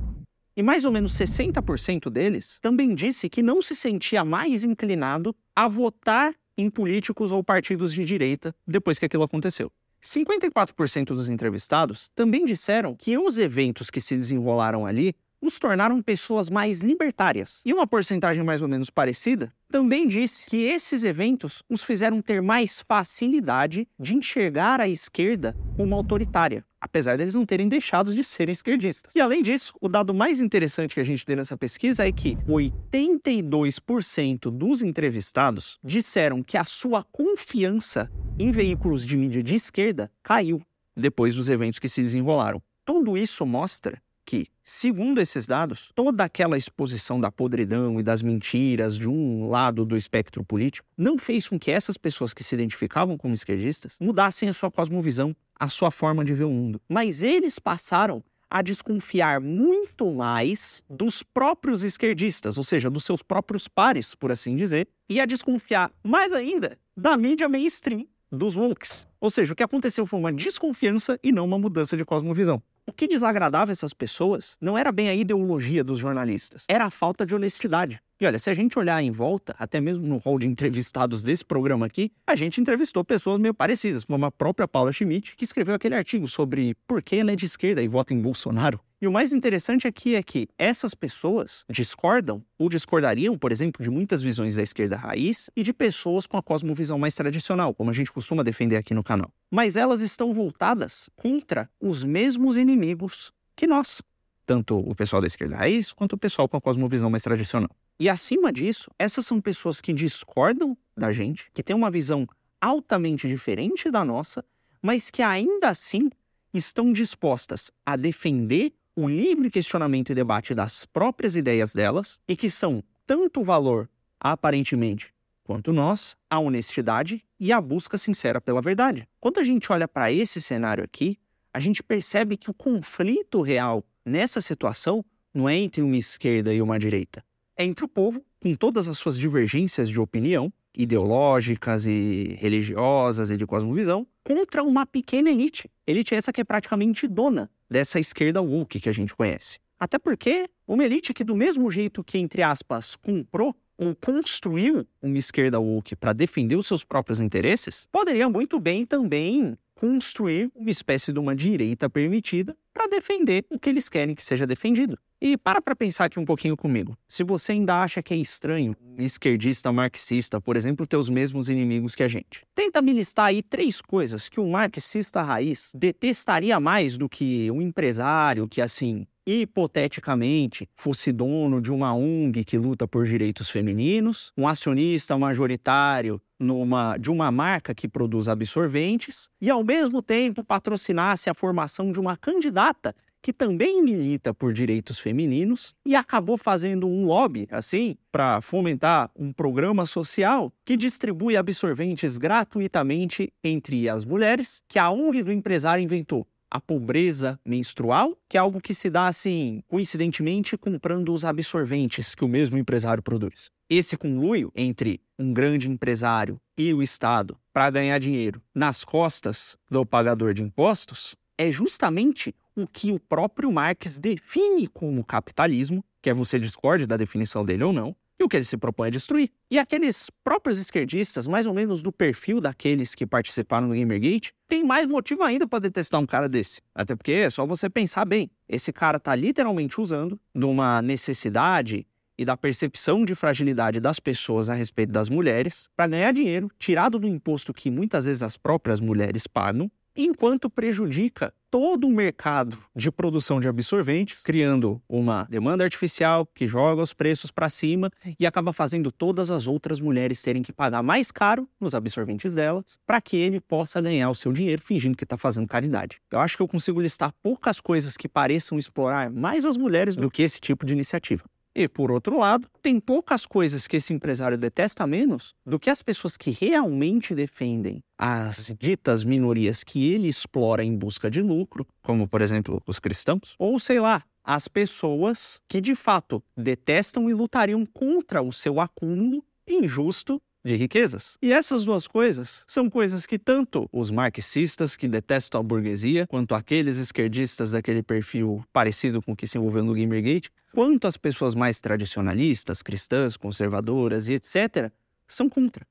E 0.56 0.62
mais 0.62 0.84
ou 0.84 0.92
menos 0.92 1.14
60% 1.14 2.08
deles 2.08 2.60
também 2.62 2.94
disse 2.94 3.28
que 3.28 3.42
não 3.42 3.60
se 3.60 3.74
sentia 3.74 4.24
mais 4.24 4.62
inclinado 4.62 5.34
a 5.56 5.66
votar 5.66 6.32
em 6.56 6.70
políticos 6.70 7.32
ou 7.32 7.42
partidos 7.42 7.92
de 7.92 8.04
direita 8.04 8.54
depois 8.64 9.00
que 9.00 9.04
aquilo 9.04 9.24
aconteceu. 9.24 9.72
54% 10.02 11.06
dos 11.06 11.28
entrevistados 11.28 12.08
também 12.14 12.44
disseram 12.44 12.94
que 12.94 13.18
os 13.18 13.38
eventos 13.38 13.90
que 13.90 14.00
se 14.00 14.16
desenrolaram 14.16 14.86
ali 14.86 15.14
os 15.40 15.58
tornaram 15.58 16.02
pessoas 16.02 16.50
mais 16.50 16.80
libertárias. 16.80 17.62
E 17.64 17.72
uma 17.72 17.86
porcentagem 17.86 18.42
mais 18.42 18.60
ou 18.60 18.68
menos 18.68 18.90
parecida 18.90 19.52
também 19.70 20.08
disse 20.08 20.46
que 20.46 20.64
esses 20.64 21.02
eventos 21.02 21.62
os 21.68 21.84
fizeram 21.84 22.22
ter 22.22 22.40
mais 22.40 22.80
facilidade 22.80 23.86
de 23.98 24.14
enxergar 24.14 24.80
a 24.80 24.88
esquerda 24.88 25.54
como 25.76 25.94
autoritária, 25.94 26.64
apesar 26.80 27.18
deles 27.18 27.34
não 27.34 27.44
terem 27.44 27.68
deixado 27.68 28.14
de 28.14 28.24
serem 28.24 28.52
esquerdistas. 28.52 29.14
E 29.14 29.20
além 29.20 29.42
disso, 29.42 29.74
o 29.80 29.88
dado 29.88 30.14
mais 30.14 30.40
interessante 30.40 30.94
que 30.94 31.00
a 31.00 31.04
gente 31.04 31.24
tem 31.24 31.36
nessa 31.36 31.56
pesquisa 31.56 32.06
é 32.06 32.12
que 32.12 32.36
82% 32.48 34.50
dos 34.50 34.82
entrevistados 34.82 35.78
disseram 35.84 36.42
que 36.42 36.56
a 36.56 36.64
sua 36.64 37.04
confiança 37.04 38.10
em 38.38 38.50
veículos 38.50 39.04
de 39.04 39.16
mídia 39.16 39.42
de 39.42 39.54
esquerda 39.54 40.10
caiu 40.22 40.62
depois 40.96 41.36
dos 41.36 41.48
eventos 41.48 41.78
que 41.78 41.88
se 41.88 42.02
desenrolaram. 42.02 42.62
Tudo 42.84 43.18
isso 43.18 43.44
mostra 43.44 44.00
que, 44.28 44.46
segundo 44.62 45.22
esses 45.22 45.46
dados, 45.46 45.90
toda 45.94 46.22
aquela 46.22 46.58
exposição 46.58 47.18
da 47.18 47.32
podridão 47.32 47.98
e 47.98 48.02
das 48.02 48.20
mentiras 48.20 48.98
de 48.98 49.08
um 49.08 49.48
lado 49.48 49.86
do 49.86 49.96
espectro 49.96 50.44
político 50.44 50.86
não 50.98 51.16
fez 51.16 51.48
com 51.48 51.58
que 51.58 51.70
essas 51.70 51.96
pessoas 51.96 52.34
que 52.34 52.44
se 52.44 52.54
identificavam 52.54 53.16
como 53.16 53.32
esquerdistas 53.32 53.96
mudassem 53.98 54.46
a 54.46 54.52
sua 54.52 54.70
cosmovisão, 54.70 55.34
a 55.58 55.70
sua 55.70 55.90
forma 55.90 56.22
de 56.26 56.34
ver 56.34 56.44
o 56.44 56.50
mundo. 56.50 56.78
Mas 56.86 57.22
eles 57.22 57.58
passaram 57.58 58.22
a 58.50 58.60
desconfiar 58.60 59.40
muito 59.40 60.12
mais 60.12 60.84
dos 60.90 61.22
próprios 61.22 61.82
esquerdistas, 61.82 62.58
ou 62.58 62.64
seja, 62.64 62.90
dos 62.90 63.06
seus 63.06 63.22
próprios 63.22 63.66
pares, 63.66 64.14
por 64.14 64.30
assim 64.30 64.56
dizer, 64.56 64.88
e 65.08 65.20
a 65.20 65.24
desconfiar 65.24 65.90
mais 66.04 66.34
ainda 66.34 66.78
da 66.94 67.16
mídia 67.16 67.48
mainstream, 67.48 68.06
dos 68.30 68.56
wokes. 68.56 69.06
Ou 69.22 69.30
seja, 69.30 69.54
o 69.54 69.56
que 69.56 69.62
aconteceu 69.62 70.04
foi 70.04 70.18
uma 70.18 70.30
desconfiança 70.30 71.18
e 71.22 71.32
não 71.32 71.46
uma 71.46 71.58
mudança 71.58 71.96
de 71.96 72.04
cosmovisão. 72.04 72.62
O 72.88 72.92
que 72.92 73.06
desagradava 73.06 73.70
essas 73.70 73.92
pessoas 73.92 74.56
não 74.58 74.78
era 74.78 74.90
bem 74.90 75.10
a 75.10 75.14
ideologia 75.14 75.84
dos 75.84 75.98
jornalistas, 75.98 76.64
era 76.66 76.86
a 76.86 76.90
falta 76.90 77.26
de 77.26 77.34
honestidade. 77.34 78.00
E 78.20 78.26
olha, 78.26 78.36
se 78.40 78.50
a 78.50 78.54
gente 78.54 78.76
olhar 78.76 79.00
em 79.00 79.12
volta, 79.12 79.54
até 79.60 79.80
mesmo 79.80 80.04
no 80.04 80.16
hall 80.16 80.40
de 80.40 80.46
entrevistados 80.46 81.22
desse 81.22 81.44
programa 81.44 81.86
aqui, 81.86 82.10
a 82.26 82.34
gente 82.34 82.60
entrevistou 82.60 83.04
pessoas 83.04 83.38
meio 83.38 83.54
parecidas, 83.54 84.02
como 84.02 84.24
a 84.26 84.30
própria 84.32 84.66
Paula 84.66 84.92
Schmidt, 84.92 85.36
que 85.36 85.44
escreveu 85.44 85.72
aquele 85.72 85.94
artigo 85.94 86.26
sobre 86.26 86.74
por 86.84 87.00
que 87.00 87.14
ela 87.14 87.30
é 87.30 87.36
de 87.36 87.44
esquerda 87.44 87.80
e 87.80 87.86
vota 87.86 88.12
em 88.12 88.20
Bolsonaro. 88.20 88.80
E 89.00 89.06
o 89.06 89.12
mais 89.12 89.32
interessante 89.32 89.86
aqui 89.86 90.16
é 90.16 90.22
que 90.24 90.48
essas 90.58 90.96
pessoas 90.96 91.64
discordam 91.70 92.42
ou 92.58 92.68
discordariam, 92.68 93.38
por 93.38 93.52
exemplo, 93.52 93.84
de 93.84 93.88
muitas 93.88 94.20
visões 94.20 94.56
da 94.56 94.62
esquerda 94.64 94.96
raiz 94.96 95.48
e 95.54 95.62
de 95.62 95.72
pessoas 95.72 96.26
com 96.26 96.36
a 96.36 96.42
cosmovisão 96.42 96.98
mais 96.98 97.14
tradicional, 97.14 97.72
como 97.72 97.90
a 97.90 97.94
gente 97.94 98.10
costuma 98.10 98.42
defender 98.42 98.74
aqui 98.74 98.94
no 98.94 99.04
canal. 99.04 99.30
Mas 99.48 99.76
elas 99.76 100.00
estão 100.00 100.34
voltadas 100.34 101.08
contra 101.14 101.70
os 101.80 102.02
mesmos 102.02 102.56
inimigos 102.56 103.32
que 103.54 103.68
nós, 103.68 104.02
tanto 104.44 104.76
o 104.76 104.92
pessoal 104.96 105.22
da 105.22 105.28
esquerda 105.28 105.54
raiz 105.54 105.92
quanto 105.92 106.14
o 106.14 106.18
pessoal 106.18 106.48
com 106.48 106.56
a 106.56 106.60
cosmovisão 106.60 107.08
mais 107.08 107.22
tradicional. 107.22 107.70
E 108.00 108.08
acima 108.08 108.52
disso, 108.52 108.90
essas 108.98 109.26
são 109.26 109.40
pessoas 109.40 109.80
que 109.80 109.92
discordam 109.92 110.76
da 110.96 111.12
gente, 111.12 111.50
que 111.52 111.62
têm 111.62 111.74
uma 111.74 111.90
visão 111.90 112.26
altamente 112.60 113.26
diferente 113.26 113.90
da 113.90 114.04
nossa, 114.04 114.44
mas 114.80 115.10
que 115.10 115.22
ainda 115.22 115.68
assim 115.68 116.10
estão 116.54 116.92
dispostas 116.92 117.70
a 117.84 117.96
defender 117.96 118.72
o 118.94 119.08
livre 119.08 119.50
questionamento 119.50 120.10
e 120.10 120.14
debate 120.14 120.54
das 120.54 120.84
próprias 120.86 121.36
ideias 121.36 121.72
delas 121.72 122.20
e 122.26 122.34
que 122.34 122.50
são 122.50 122.82
tanto 123.06 123.44
valor, 123.44 123.88
aparentemente, 124.20 125.14
quanto 125.44 125.72
nós, 125.72 126.16
a 126.28 126.38
honestidade 126.38 127.24
e 127.38 127.52
a 127.52 127.60
busca 127.60 127.96
sincera 127.96 128.40
pela 128.40 128.60
verdade. 128.60 129.08
Quando 129.20 129.38
a 129.38 129.44
gente 129.44 129.72
olha 129.72 129.88
para 129.88 130.12
esse 130.12 130.40
cenário 130.40 130.84
aqui, 130.84 131.18
a 131.54 131.60
gente 131.60 131.82
percebe 131.82 132.36
que 132.36 132.50
o 132.50 132.54
conflito 132.54 133.40
real 133.40 133.84
nessa 134.04 134.40
situação 134.40 135.04
não 135.32 135.48
é 135.48 135.56
entre 135.56 135.80
uma 135.80 135.96
esquerda 135.96 136.52
e 136.52 136.60
uma 136.60 136.78
direita, 136.78 137.24
é 137.58 137.64
entre 137.64 137.84
o 137.84 137.88
povo, 137.88 138.24
com 138.40 138.54
todas 138.54 138.86
as 138.86 138.96
suas 138.96 139.18
divergências 139.18 139.88
de 139.88 139.98
opinião, 139.98 140.52
ideológicas 140.76 141.84
e 141.84 142.36
religiosas 142.38 143.30
e 143.30 143.36
de 143.36 143.44
cosmovisão, 143.44 144.06
contra 144.22 144.62
uma 144.62 144.86
pequena 144.86 145.28
elite. 145.28 145.68
Elite 145.84 146.14
essa 146.14 146.32
que 146.32 146.40
é 146.40 146.44
praticamente 146.44 147.08
dona 147.08 147.50
dessa 147.68 147.98
esquerda 147.98 148.40
woke 148.40 148.78
que 148.78 148.88
a 148.88 148.92
gente 148.92 149.14
conhece. 149.14 149.58
Até 149.78 149.98
porque 149.98 150.48
uma 150.66 150.84
elite 150.84 151.12
que, 151.12 151.24
do 151.24 151.34
mesmo 151.34 151.70
jeito 151.70 152.04
que, 152.04 152.16
entre 152.16 152.42
aspas, 152.42 152.94
comprou 152.94 153.54
ou 153.76 153.94
construiu 153.94 154.86
uma 155.02 155.18
esquerda 155.18 155.58
woke 155.58 155.96
para 155.96 156.12
defender 156.12 156.56
os 156.56 156.66
seus 156.66 156.84
próprios 156.84 157.20
interesses, 157.20 157.88
poderia 157.90 158.28
muito 158.28 158.58
bem 158.60 158.84
também 158.84 159.56
construir 159.74 160.50
uma 160.54 160.70
espécie 160.70 161.12
de 161.12 161.18
uma 161.18 161.34
direita 161.34 161.88
permitida 161.88 162.56
para 162.78 162.86
defender 162.86 163.44
o 163.50 163.58
que 163.58 163.68
eles 163.68 163.88
querem 163.88 164.14
que 164.14 164.24
seja 164.24 164.46
defendido. 164.46 164.96
E 165.20 165.36
para 165.36 165.60
para 165.60 165.74
pensar 165.74 166.04
aqui 166.04 166.20
um 166.20 166.24
pouquinho 166.24 166.56
comigo. 166.56 166.96
Se 167.08 167.24
você 167.24 167.50
ainda 167.50 167.82
acha 167.82 168.00
que 168.00 168.14
é 168.14 168.16
estranho 168.16 168.76
um 168.80 169.02
esquerdista 169.02 169.72
marxista, 169.72 170.40
por 170.40 170.56
exemplo, 170.56 170.86
ter 170.86 170.96
os 170.96 171.10
mesmos 171.10 171.48
inimigos 171.48 171.96
que 171.96 172.04
a 172.04 172.08
gente, 172.08 172.46
tenta 172.54 172.80
me 172.80 172.92
listar 172.92 173.26
aí 173.26 173.42
três 173.42 173.80
coisas 173.80 174.28
que 174.28 174.38
um 174.38 174.52
marxista 174.52 175.20
raiz 175.22 175.72
detestaria 175.74 176.60
mais 176.60 176.96
do 176.96 177.08
que 177.08 177.50
um 177.50 177.60
empresário 177.60 178.46
que, 178.46 178.60
assim, 178.60 179.08
hipoteticamente, 179.26 180.68
fosse 180.76 181.10
dono 181.10 181.60
de 181.60 181.72
uma 181.72 181.92
ONG 181.92 182.44
que 182.44 182.56
luta 182.56 182.86
por 182.86 183.04
direitos 183.06 183.50
femininos, 183.50 184.32
um 184.38 184.46
acionista 184.46 185.18
majoritário 185.18 186.22
numa, 186.38 186.96
de 186.96 187.10
uma 187.10 187.30
marca 187.30 187.74
que 187.74 187.88
produz 187.88 188.28
absorventes 188.28 189.30
e, 189.40 189.50
ao 189.50 189.64
mesmo 189.64 190.00
tempo, 190.00 190.44
patrocinasse 190.44 191.28
a 191.28 191.34
formação 191.34 191.92
de 191.92 191.98
uma 191.98 192.16
candidata 192.16 192.94
que 193.20 193.32
também 193.32 193.82
milita 193.82 194.32
por 194.32 194.52
direitos 194.52 194.98
femininos 194.98 195.74
e 195.84 195.96
acabou 195.96 196.38
fazendo 196.38 196.86
um 196.86 197.04
lobby, 197.04 197.48
assim, 197.50 197.96
para 198.12 198.40
fomentar 198.40 199.10
um 199.16 199.32
programa 199.32 199.84
social 199.86 200.52
que 200.64 200.76
distribui 200.76 201.36
absorventes 201.36 202.16
gratuitamente 202.16 203.32
entre 203.42 203.88
as 203.88 204.04
mulheres 204.04 204.62
que 204.68 204.78
a 204.78 204.90
ONG 204.90 205.22
do 205.22 205.32
empresário 205.32 205.82
inventou 205.82 206.26
a 206.50 206.60
pobreza 206.60 207.38
menstrual, 207.44 208.16
que 208.28 208.36
é 208.36 208.40
algo 208.40 208.60
que 208.60 208.72
se 208.72 208.88
dá 208.88 209.06
assim, 209.06 209.62
coincidentemente, 209.68 210.56
comprando 210.56 211.12
os 211.12 211.24
absorventes 211.24 212.14
que 212.14 212.24
o 212.24 212.28
mesmo 212.28 212.56
empresário 212.56 213.02
produz. 213.02 213.50
Esse 213.70 213.98
conluio 213.98 214.50
entre 214.56 214.98
um 215.18 215.30
grande 215.30 215.68
empresário 215.68 216.40
e 216.56 216.72
o 216.72 216.82
Estado 216.82 217.36
para 217.52 217.68
ganhar 217.68 217.98
dinheiro 217.98 218.40
nas 218.54 218.82
costas 218.82 219.58
do 219.70 219.84
pagador 219.84 220.32
de 220.32 220.42
impostos 220.42 221.14
é 221.36 221.52
justamente 221.52 222.34
o 222.56 222.66
que 222.66 222.92
o 222.92 222.98
próprio 222.98 223.52
Marx 223.52 223.98
define 223.98 224.66
como 224.68 225.04
capitalismo, 225.04 225.84
quer 226.00 226.14
você 226.14 226.38
discorde 226.38 226.86
da 226.86 226.96
definição 226.96 227.44
dele 227.44 227.62
ou 227.62 227.72
não, 227.74 227.94
e 228.18 228.24
o 228.24 228.28
que 228.28 228.38
ele 228.38 228.44
se 228.44 228.56
propõe 228.56 228.88
a 228.88 228.90
destruir. 228.90 229.30
E 229.50 229.58
aqueles 229.58 230.08
próprios 230.24 230.58
esquerdistas, 230.58 231.26
mais 231.26 231.44
ou 231.46 231.52
menos 231.52 231.82
do 231.82 231.92
perfil 231.92 232.40
daqueles 232.40 232.94
que 232.94 233.06
participaram 233.06 233.68
do 233.68 233.74
Gamergate, 233.74 234.32
tem 234.48 234.64
mais 234.64 234.86
motivo 234.86 235.22
ainda 235.22 235.46
para 235.46 235.58
detestar 235.60 236.00
um 236.00 236.06
cara 236.06 236.26
desse. 236.26 236.62
Até 236.74 236.96
porque 236.96 237.12
é 237.12 237.28
só 237.28 237.44
você 237.46 237.68
pensar 237.68 238.06
bem. 238.06 238.30
Esse 238.48 238.72
cara 238.72 238.98
tá 238.98 239.14
literalmente 239.14 239.78
usando 239.78 240.18
de 240.34 240.46
uma 240.46 240.80
necessidade 240.80 241.86
e 242.18 242.24
da 242.24 242.36
percepção 242.36 243.04
de 243.04 243.14
fragilidade 243.14 243.78
das 243.78 244.00
pessoas 244.00 244.48
a 244.48 244.54
respeito 244.54 244.92
das 244.92 245.08
mulheres 245.08 245.68
para 245.76 245.86
ganhar 245.86 246.12
dinheiro, 246.12 246.50
tirado 246.58 246.98
do 246.98 247.06
imposto 247.06 247.54
que 247.54 247.70
muitas 247.70 248.04
vezes 248.04 248.22
as 248.22 248.36
próprias 248.36 248.80
mulheres 248.80 249.26
pagam, 249.26 249.70
enquanto 249.98 250.48
prejudica 250.48 251.34
todo 251.50 251.86
o 251.86 251.90
mercado 251.90 252.56
de 252.76 252.90
produção 252.90 253.40
de 253.40 253.48
absorventes, 253.48 254.22
criando 254.22 254.80
uma 254.88 255.26
demanda 255.28 255.64
artificial 255.64 256.24
que 256.26 256.46
joga 256.46 256.82
os 256.82 256.92
preços 256.92 257.30
para 257.30 257.48
cima 257.48 257.90
e 258.18 258.26
acaba 258.26 258.52
fazendo 258.52 258.92
todas 258.92 259.30
as 259.30 259.46
outras 259.46 259.80
mulheres 259.80 260.22
terem 260.22 260.42
que 260.42 260.52
pagar 260.52 260.82
mais 260.82 261.10
caro 261.10 261.48
nos 261.58 261.74
absorventes 261.74 262.32
delas 262.32 262.78
para 262.86 263.00
que 263.00 263.16
ele 263.16 263.40
possa 263.40 263.80
ganhar 263.80 264.10
o 264.10 264.14
seu 264.14 264.32
dinheiro 264.32 264.62
fingindo 264.62 264.96
que 264.96 265.04
está 265.04 265.16
fazendo 265.16 265.48
caridade. 265.48 266.00
Eu 266.12 266.20
acho 266.20 266.36
que 266.36 266.42
eu 266.42 266.48
consigo 266.48 266.80
listar 266.80 267.12
poucas 267.22 267.60
coisas 267.60 267.96
que 267.96 268.08
pareçam 268.08 268.58
explorar 268.58 269.10
mais 269.10 269.44
as 269.44 269.56
mulheres 269.56 269.96
do 269.96 270.10
que 270.10 270.22
esse 270.22 270.40
tipo 270.40 270.64
de 270.64 270.74
iniciativa. 270.74 271.24
E, 271.60 271.66
por 271.66 271.90
outro 271.90 272.16
lado, 272.20 272.46
tem 272.62 272.78
poucas 272.78 273.26
coisas 273.26 273.66
que 273.66 273.78
esse 273.78 273.92
empresário 273.92 274.38
detesta 274.38 274.86
menos 274.86 275.34
do 275.44 275.58
que 275.58 275.68
as 275.68 275.82
pessoas 275.82 276.16
que 276.16 276.30
realmente 276.30 277.16
defendem. 277.16 277.82
As 277.98 278.54
ditas 278.56 279.02
minorias 279.02 279.64
que 279.64 279.92
ele 279.92 280.06
explora 280.06 280.62
em 280.62 280.78
busca 280.78 281.10
de 281.10 281.20
lucro, 281.20 281.66
como, 281.82 282.06
por 282.06 282.22
exemplo, 282.22 282.62
os 282.64 282.78
cristãos, 282.78 283.34
ou 283.36 283.58
sei 283.58 283.80
lá, 283.80 284.04
as 284.22 284.46
pessoas 284.46 285.40
que 285.48 285.60
de 285.60 285.74
fato 285.74 286.22
detestam 286.36 287.10
e 287.10 287.12
lutariam 287.12 287.66
contra 287.66 288.22
o 288.22 288.32
seu 288.32 288.60
acúmulo 288.60 289.24
injusto 289.44 290.22
de 290.44 290.54
riquezas. 290.54 291.16
E 291.20 291.32
essas 291.32 291.64
duas 291.64 291.86
coisas 291.86 292.42
são 292.46 292.70
coisas 292.70 293.06
que 293.06 293.18
tanto 293.18 293.68
os 293.72 293.90
marxistas 293.90 294.76
que 294.76 294.88
detestam 294.88 295.40
a 295.40 295.42
burguesia, 295.42 296.06
quanto 296.06 296.34
aqueles 296.34 296.76
esquerdistas 296.76 297.52
daquele 297.52 297.82
perfil 297.82 298.44
parecido 298.52 299.02
com 299.02 299.12
o 299.12 299.16
que 299.16 299.26
se 299.26 299.38
envolveu 299.38 299.64
no 299.64 299.74
Gamergate, 299.74 300.30
quanto 300.52 300.86
as 300.86 300.96
pessoas 300.96 301.34
mais 301.34 301.60
tradicionalistas, 301.60 302.62
cristãs, 302.62 303.16
conservadoras 303.16 304.08
e 304.08 304.14
etc., 304.14 304.70
são 305.06 305.28
contra. 305.28 305.66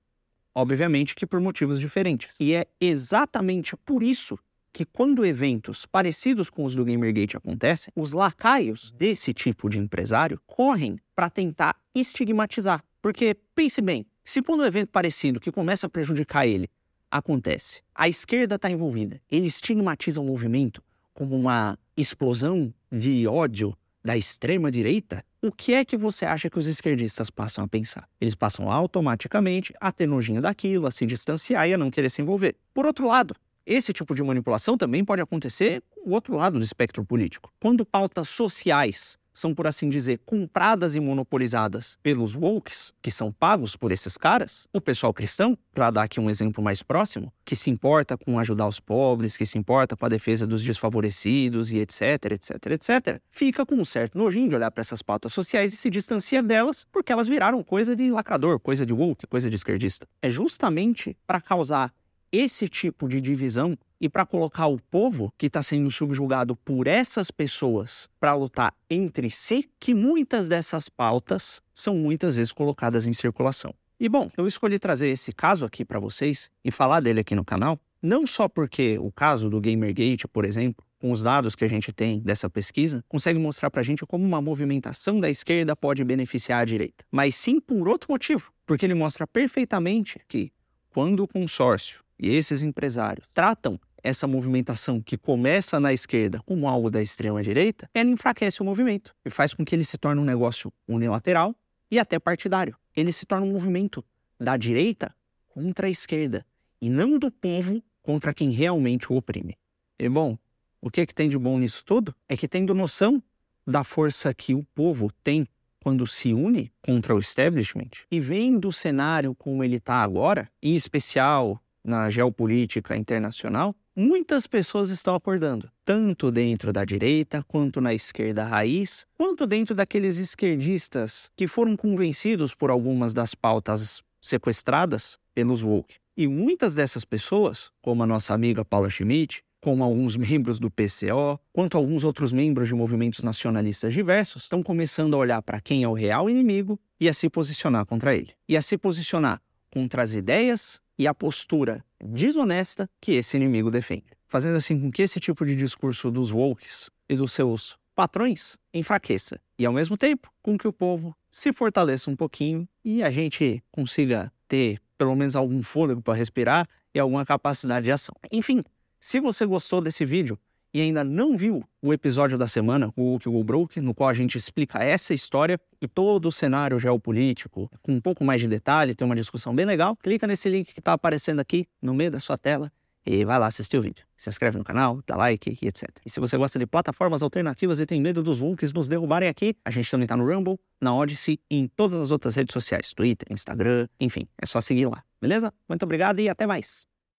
Obviamente 0.54 1.16
que 1.16 1.26
por 1.26 1.40
motivos 1.40 1.80
diferentes. 1.80 2.36
E 2.40 2.54
é 2.54 2.66
exatamente 2.82 3.76
por 3.78 4.02
isso 4.02 4.38
que 4.74 4.86
quando 4.86 5.26
eventos 5.26 5.86
parecidos 5.86 6.50
com 6.50 6.64
os 6.64 6.76
do 6.76 6.86
Gamergate 6.86 7.38
acontecem, 7.38 7.92
os 7.96 8.14
lacaios 8.14 8.92
desse 8.92 9.34
tipo 9.34 9.70
de 9.70 9.80
empresário 9.80 10.40
correm 10.46 11.00
para 11.16 11.30
tentar 11.30 11.76
estigmatizar. 11.96 12.84
Porque, 13.02 13.36
pense 13.56 13.82
bem, 13.82 14.06
se 14.28 14.42
por 14.42 14.60
um 14.60 14.66
evento 14.66 14.90
parecido 14.90 15.40
que 15.40 15.54
começa 15.54 15.88
a 15.88 15.90
prejudicar 15.90 16.46
ele 16.46 16.70
acontece, 17.10 17.82
a 17.96 18.10
esquerda 18.10 18.56
está 18.56 18.70
envolvida, 18.70 19.22
ele 19.32 19.48
estigmatiza 19.48 20.20
o 20.20 20.26
movimento 20.26 20.84
como 21.14 21.34
uma 21.34 21.80
explosão 21.96 22.74
de 22.92 23.26
ódio 23.26 23.74
da 24.04 24.18
extrema 24.18 24.70
direita, 24.70 25.24
o 25.42 25.50
que 25.50 25.74
é 25.74 25.86
que 25.86 25.96
você 25.96 26.26
acha 26.26 26.50
que 26.50 26.60
os 26.60 26.68
esquerdistas 26.68 27.30
passam 27.30 27.64
a 27.64 27.70
pensar? 27.70 28.06
Eles 28.20 28.36
passam 28.36 28.70
automaticamente 28.70 29.74
a 29.80 29.94
ter 29.94 30.06
nojinho 30.08 30.42
daquilo, 30.42 30.88
a 30.88 30.92
se 30.92 31.06
distanciar 31.06 31.70
e 31.70 31.74
a 31.74 31.78
não 31.78 31.90
querer 31.90 32.10
se 32.10 32.22
envolver. 32.22 32.58
Por 32.74 32.86
outro 32.86 33.08
lado, 33.08 33.34
esse 33.66 33.94
tipo 33.94 34.14
de 34.14 34.22
manipulação 34.22 34.78
também 34.78 35.06
pode 35.06 35.22
acontecer 35.22 35.82
com 35.90 36.10
o 36.10 36.14
outro 36.14 36.36
lado 36.36 36.60
do 36.60 36.66
espectro 36.66 37.06
político. 37.06 37.50
Quando 37.62 37.86
pautas 37.86 38.28
sociais 38.28 39.18
são, 39.38 39.54
por 39.54 39.68
assim 39.68 39.88
dizer, 39.88 40.20
compradas 40.26 40.96
e 40.96 41.00
monopolizadas 41.00 42.00
pelos 42.02 42.34
wokes, 42.34 42.92
que 43.04 43.12
são 43.12 43.32
pagos 43.32 43.76
por 43.76 43.92
esses 43.92 44.18
caras, 44.18 44.68
o 44.74 44.82
pessoal 44.82 45.14
cristão, 45.14 45.56
para 45.72 45.92
dar 45.92 46.04
aqui 46.04 46.20
um 46.20 46.28
exemplo 46.28 46.64
mais 46.64 46.82
próximo, 46.82 47.32
que 47.46 47.56
se 47.56 47.70
importa 47.70 48.18
com 48.18 48.40
ajudar 48.40 48.68
os 48.68 48.80
pobres, 48.80 49.38
que 49.38 49.46
se 49.46 49.56
importa 49.56 49.96
com 49.96 50.08
a 50.08 50.10
defesa 50.10 50.48
dos 50.48 50.64
desfavorecidos 50.64 51.72
e 51.72 51.78
etc, 51.78 52.32
etc, 52.32 52.66
etc, 52.72 53.22
fica 53.30 53.64
com 53.64 53.76
um 53.76 53.86
certo 53.86 54.18
nojinho 54.18 54.50
de 54.50 54.56
olhar 54.56 54.72
para 54.72 54.82
essas 54.82 55.04
pautas 55.04 55.32
sociais 55.34 55.72
e 55.72 55.78
se 55.78 55.92
distancia 55.92 56.42
delas 56.42 56.88
porque 56.92 57.12
elas 57.12 57.28
viraram 57.28 57.62
coisa 57.62 57.96
de 57.96 58.10
lacrador, 58.10 58.60
coisa 58.60 58.88
de 58.88 58.94
woke, 58.94 59.28
coisa 59.28 59.52
de 59.52 59.56
esquerdista. 59.56 60.08
É 60.20 60.32
justamente 60.32 61.16
para 61.28 61.40
causar 61.40 61.94
esse 62.32 62.68
tipo 62.68 63.08
de 63.08 63.22
divisão 63.22 63.78
e 64.00 64.08
para 64.08 64.26
colocar 64.26 64.68
o 64.68 64.80
povo 64.80 65.34
que 65.38 65.48
está 65.48 65.62
sendo 65.64 65.90
subjugado 65.90 66.56
por 66.56 66.88
essas 66.88 67.32
pessoas 67.32 68.10
para 68.20 68.34
lutar 68.34 68.74
entre 68.90 69.30
si, 69.30 69.70
que 69.80 69.94
muitas 69.94 70.48
dessas 70.48 70.88
pautas 70.90 71.62
são 71.74 71.96
muitas 71.96 72.36
vezes 72.36 72.52
colocadas 72.52 73.06
em 73.06 73.14
circulação. 73.14 73.74
E 74.00 74.08
bom, 74.08 74.30
eu 74.38 74.48
escolhi 74.48 74.78
trazer 74.78 75.08
esse 75.08 75.32
caso 75.32 75.66
aqui 75.66 75.84
para 75.84 76.00
vocês 76.00 76.52
e 76.64 76.70
falar 76.70 77.00
dele 77.00 77.22
aqui 77.22 77.34
no 77.34 77.44
canal, 77.44 77.80
não 78.02 78.28
só 78.28 78.48
porque 78.48 78.98
o 79.00 79.12
caso 79.12 79.50
do 79.50 79.60
Gamergate, 79.60 80.28
por 80.28 80.46
exemplo, 80.46 80.86
com 81.00 81.12
os 81.12 81.22
dados 81.22 81.56
que 81.56 81.66
a 81.66 81.68
gente 81.68 81.92
tem 81.92 82.20
dessa 82.20 82.50
pesquisa, 82.50 83.04
consegue 83.08 83.40
mostrar 83.40 83.70
para 83.70 83.82
a 83.82 83.84
gente 83.84 84.06
como 84.06 84.24
uma 84.24 84.42
movimentação 84.42 85.20
da 85.20 85.30
esquerda 85.30 85.76
pode 85.76 86.04
beneficiar 86.04 86.62
a 86.62 86.66
direita, 86.66 87.06
mas 87.12 87.36
sim 87.36 87.60
por 87.60 87.88
outro 87.88 88.12
motivo, 88.12 88.52
porque 88.66 88.86
ele 88.86 88.94
mostra 88.94 89.26
perfeitamente 89.26 90.20
que 90.28 90.52
quando 90.90 91.24
o 91.24 91.28
consórcio 91.28 92.04
e 92.20 92.30
esses 92.36 92.62
empresários 92.62 93.28
tratam 93.34 93.80
essa 94.04 94.28
movimentação 94.28 95.02
que 95.02 95.18
começa 95.18 95.80
na 95.80 95.94
esquerda 95.94 96.40
como 96.46 96.68
algo 96.68 96.90
da 96.90 97.02
extrema-direita, 97.02 97.90
ela 97.94 98.10
enfraquece 98.10 98.62
o 98.62 98.66
movimento 98.66 99.14
e 99.26 99.30
faz 99.30 99.54
com 99.54 99.66
que 99.66 99.76
ele 99.76 99.84
se 99.84 99.98
torne 99.98 100.22
um 100.22 100.26
negócio 100.26 100.72
unilateral 100.88 101.56
e 101.92 102.00
até 102.00 102.18
partidário. 102.20 102.76
Ele 102.96 103.12
se 103.12 103.26
torna 103.26 103.46
um 103.46 103.52
movimento 103.52 104.04
da 104.40 104.56
direita 104.56 105.14
contra 105.50 105.88
a 105.88 105.90
esquerda 105.90 106.46
e 106.82 106.90
não 106.90 107.18
do 107.18 107.32
povo 107.32 107.84
contra 108.02 108.34
quem 108.34 108.52
realmente 108.52 109.12
o 109.12 109.16
oprime. 109.16 109.58
E 110.00 110.08
bom, 110.08 110.38
o 110.82 110.90
que, 110.90 111.02
é 111.02 111.06
que 111.06 111.14
tem 111.14 111.28
de 111.28 111.38
bom 111.38 111.58
nisso 111.58 111.84
tudo 111.84 112.16
é 112.30 112.38
que 112.38 112.48
tendo 112.48 112.74
noção 112.74 113.22
da 113.66 113.84
força 113.84 114.34
que 114.34 114.54
o 114.54 114.64
povo 114.64 115.12
tem 115.24 115.48
quando 115.84 116.06
se 116.08 116.34
une 116.34 116.72
contra 116.82 117.16
o 117.16 117.20
establishment 117.20 117.90
e 118.12 118.20
vendo 118.20 118.70
o 118.70 118.74
cenário 118.74 119.36
como 119.36 119.64
ele 119.64 119.78
está 119.78 119.96
agora, 119.96 120.50
em 120.62 120.76
especial 120.76 121.62
na 121.88 122.10
geopolítica 122.10 122.96
internacional, 122.96 123.74
muitas 123.96 124.46
pessoas 124.46 124.90
estão 124.90 125.16
acordando, 125.16 125.72
tanto 125.86 126.30
dentro 126.30 126.74
da 126.74 126.84
direita 126.84 127.44
quanto 127.48 127.80
na 127.80 127.94
esquerda 127.94 128.44
raiz, 128.44 129.08
quanto 129.18 129.48
dentro 129.48 129.74
daqueles 129.74 130.18
esquerdistas 130.18 131.32
que 131.36 131.48
foram 131.48 131.78
convencidos 131.78 132.54
por 132.54 132.70
algumas 132.70 133.14
das 133.14 133.34
pautas 133.34 134.04
sequestradas 134.22 135.18
pelos 135.34 135.64
woke. 135.64 135.96
E 136.16 136.28
muitas 136.28 136.74
dessas 136.74 137.06
pessoas, 137.06 137.72
como 137.82 138.04
a 138.04 138.08
nossa 138.08 138.34
amiga 138.34 138.66
Paula 138.66 138.90
Schmidt, 138.90 139.44
como 139.62 139.84
alguns 139.84 140.16
membros 140.18 140.60
do 140.60 140.70
PCO, 140.70 141.40
quanto 141.54 141.78
alguns 141.78 142.04
outros 142.04 142.32
membros 142.32 142.68
de 142.68 142.74
movimentos 142.74 143.24
nacionalistas 143.24 143.94
diversos, 143.94 144.44
estão 144.44 144.62
começando 144.62 145.14
a 145.14 145.18
olhar 145.18 145.42
para 145.42 145.62
quem 145.62 145.84
é 145.84 145.88
o 145.88 145.94
real 145.94 146.30
inimigo 146.30 146.80
e 147.00 147.08
a 147.08 147.14
se 147.14 147.30
posicionar 147.30 147.86
contra 147.86 148.16
ele. 148.16 148.34
E 148.48 148.58
a 148.58 148.62
se 148.62 148.78
posicionar 148.78 149.42
contra 149.72 150.02
as 150.02 150.14
ideias 150.14 150.82
e 150.98 151.08
a 151.08 151.14
postura 151.14 151.84
desonesta 152.04 152.90
que 153.00 153.14
esse 153.14 153.38
inimigo 153.38 153.70
defende. 153.70 154.06
Fazendo 154.28 154.58
assim 154.58 154.80
com 154.80 154.92
que 154.92 155.02
esse 155.02 155.20
tipo 155.20 155.46
de 155.46 155.56
discurso 155.56 156.12
dos 156.12 156.32
wokes 156.32 156.90
e 157.08 157.16
dos 157.16 157.32
seus 157.32 157.78
patrões 157.96 158.58
enfraqueça. 158.74 159.40
E 159.58 159.66
ao 159.66 159.74
mesmo 159.74 159.98
tempo, 159.98 160.32
com 160.42 160.58
que 160.58 160.68
o 160.68 160.74
povo 160.74 161.16
se 161.32 161.52
fortaleça 161.52 162.12
um 162.12 162.16
pouquinho 162.16 162.68
e 162.84 163.02
a 163.02 163.10
gente 163.10 163.64
consiga 163.72 164.32
ter 164.48 164.80
pelo 164.98 165.16
menos 165.16 165.36
algum 165.36 165.62
fôlego 165.64 166.02
para 166.02 166.14
respirar 166.14 166.68
e 166.94 167.00
alguma 167.00 167.26
capacidade 167.26 167.86
de 167.86 167.92
ação. 167.92 168.16
Enfim, 168.32 168.64
se 169.00 169.20
você 169.20 169.46
gostou 169.46 169.82
desse 169.82 170.04
vídeo 170.06 170.38
e 170.78 170.82
ainda 170.82 171.04
não 171.04 171.36
viu 171.36 171.64
o 171.82 171.92
episódio 171.92 172.38
da 172.38 172.48
semana, 172.48 172.94
o 172.96 173.02
Woke 173.02 173.28
Go 173.28 173.44
Broke, 173.44 173.82
no 173.82 173.96
qual 173.96 174.10
a 174.10 174.14
gente 174.14 174.38
explica 174.38 174.78
essa 174.78 175.12
história 175.12 175.60
e 175.82 175.88
todo 175.88 176.28
o 176.28 176.32
cenário 176.32 176.78
geopolítico 176.78 177.68
com 177.82 177.94
um 177.94 178.00
pouco 178.00 178.24
mais 178.24 178.40
de 178.42 178.48
detalhe, 178.48 178.94
tem 178.94 179.04
uma 179.04 179.16
discussão 179.16 179.56
bem 179.56 179.66
legal, 179.66 179.96
clica 179.96 180.28
nesse 180.28 180.48
link 180.48 180.72
que 180.72 180.80
está 180.80 180.94
aparecendo 180.94 181.40
aqui 181.40 181.66
no 181.82 181.96
meio 181.96 182.12
da 182.12 182.20
sua 182.20 182.38
tela 182.38 182.72
e 183.04 183.26
vai 183.26 183.40
lá 183.40 183.48
assistir 183.48 183.76
o 183.76 183.82
vídeo. 183.82 184.06
Se 184.16 184.30
inscreve 184.30 184.56
no 184.56 184.64
canal, 184.64 185.02
dá 185.08 185.16
like 185.16 185.58
e 185.60 185.68
etc. 185.68 185.90
E 186.06 186.12
se 186.12 186.20
você 186.20 186.38
gosta 186.38 186.60
de 186.60 186.68
plataformas 186.68 187.24
alternativas 187.24 187.80
e 187.80 187.86
tem 187.88 188.00
medo 188.00 188.22
dos 188.22 188.40
Wokes 188.40 188.72
nos 188.72 188.88
derrubarem 188.88 189.30
aqui, 189.30 189.56
a 189.66 189.72
gente 189.72 189.90
também 189.90 190.06
tá 190.06 190.16
no 190.16 190.32
Rumble, 190.32 190.60
na 190.80 190.94
Odyssey 190.94 191.40
e 191.50 191.58
em 191.58 191.68
todas 191.68 192.00
as 192.00 192.12
outras 192.12 192.36
redes 192.36 192.54
sociais, 192.54 192.94
Twitter, 192.94 193.28
Instagram, 193.32 193.88
enfim, 194.00 194.28
é 194.40 194.46
só 194.46 194.62
seguir 194.62 194.86
lá. 194.86 195.04
Beleza? 195.20 195.52
Muito 195.68 195.82
obrigado 195.82 196.20
e 196.20 196.30
até 196.30 196.46
mais. 196.46 196.86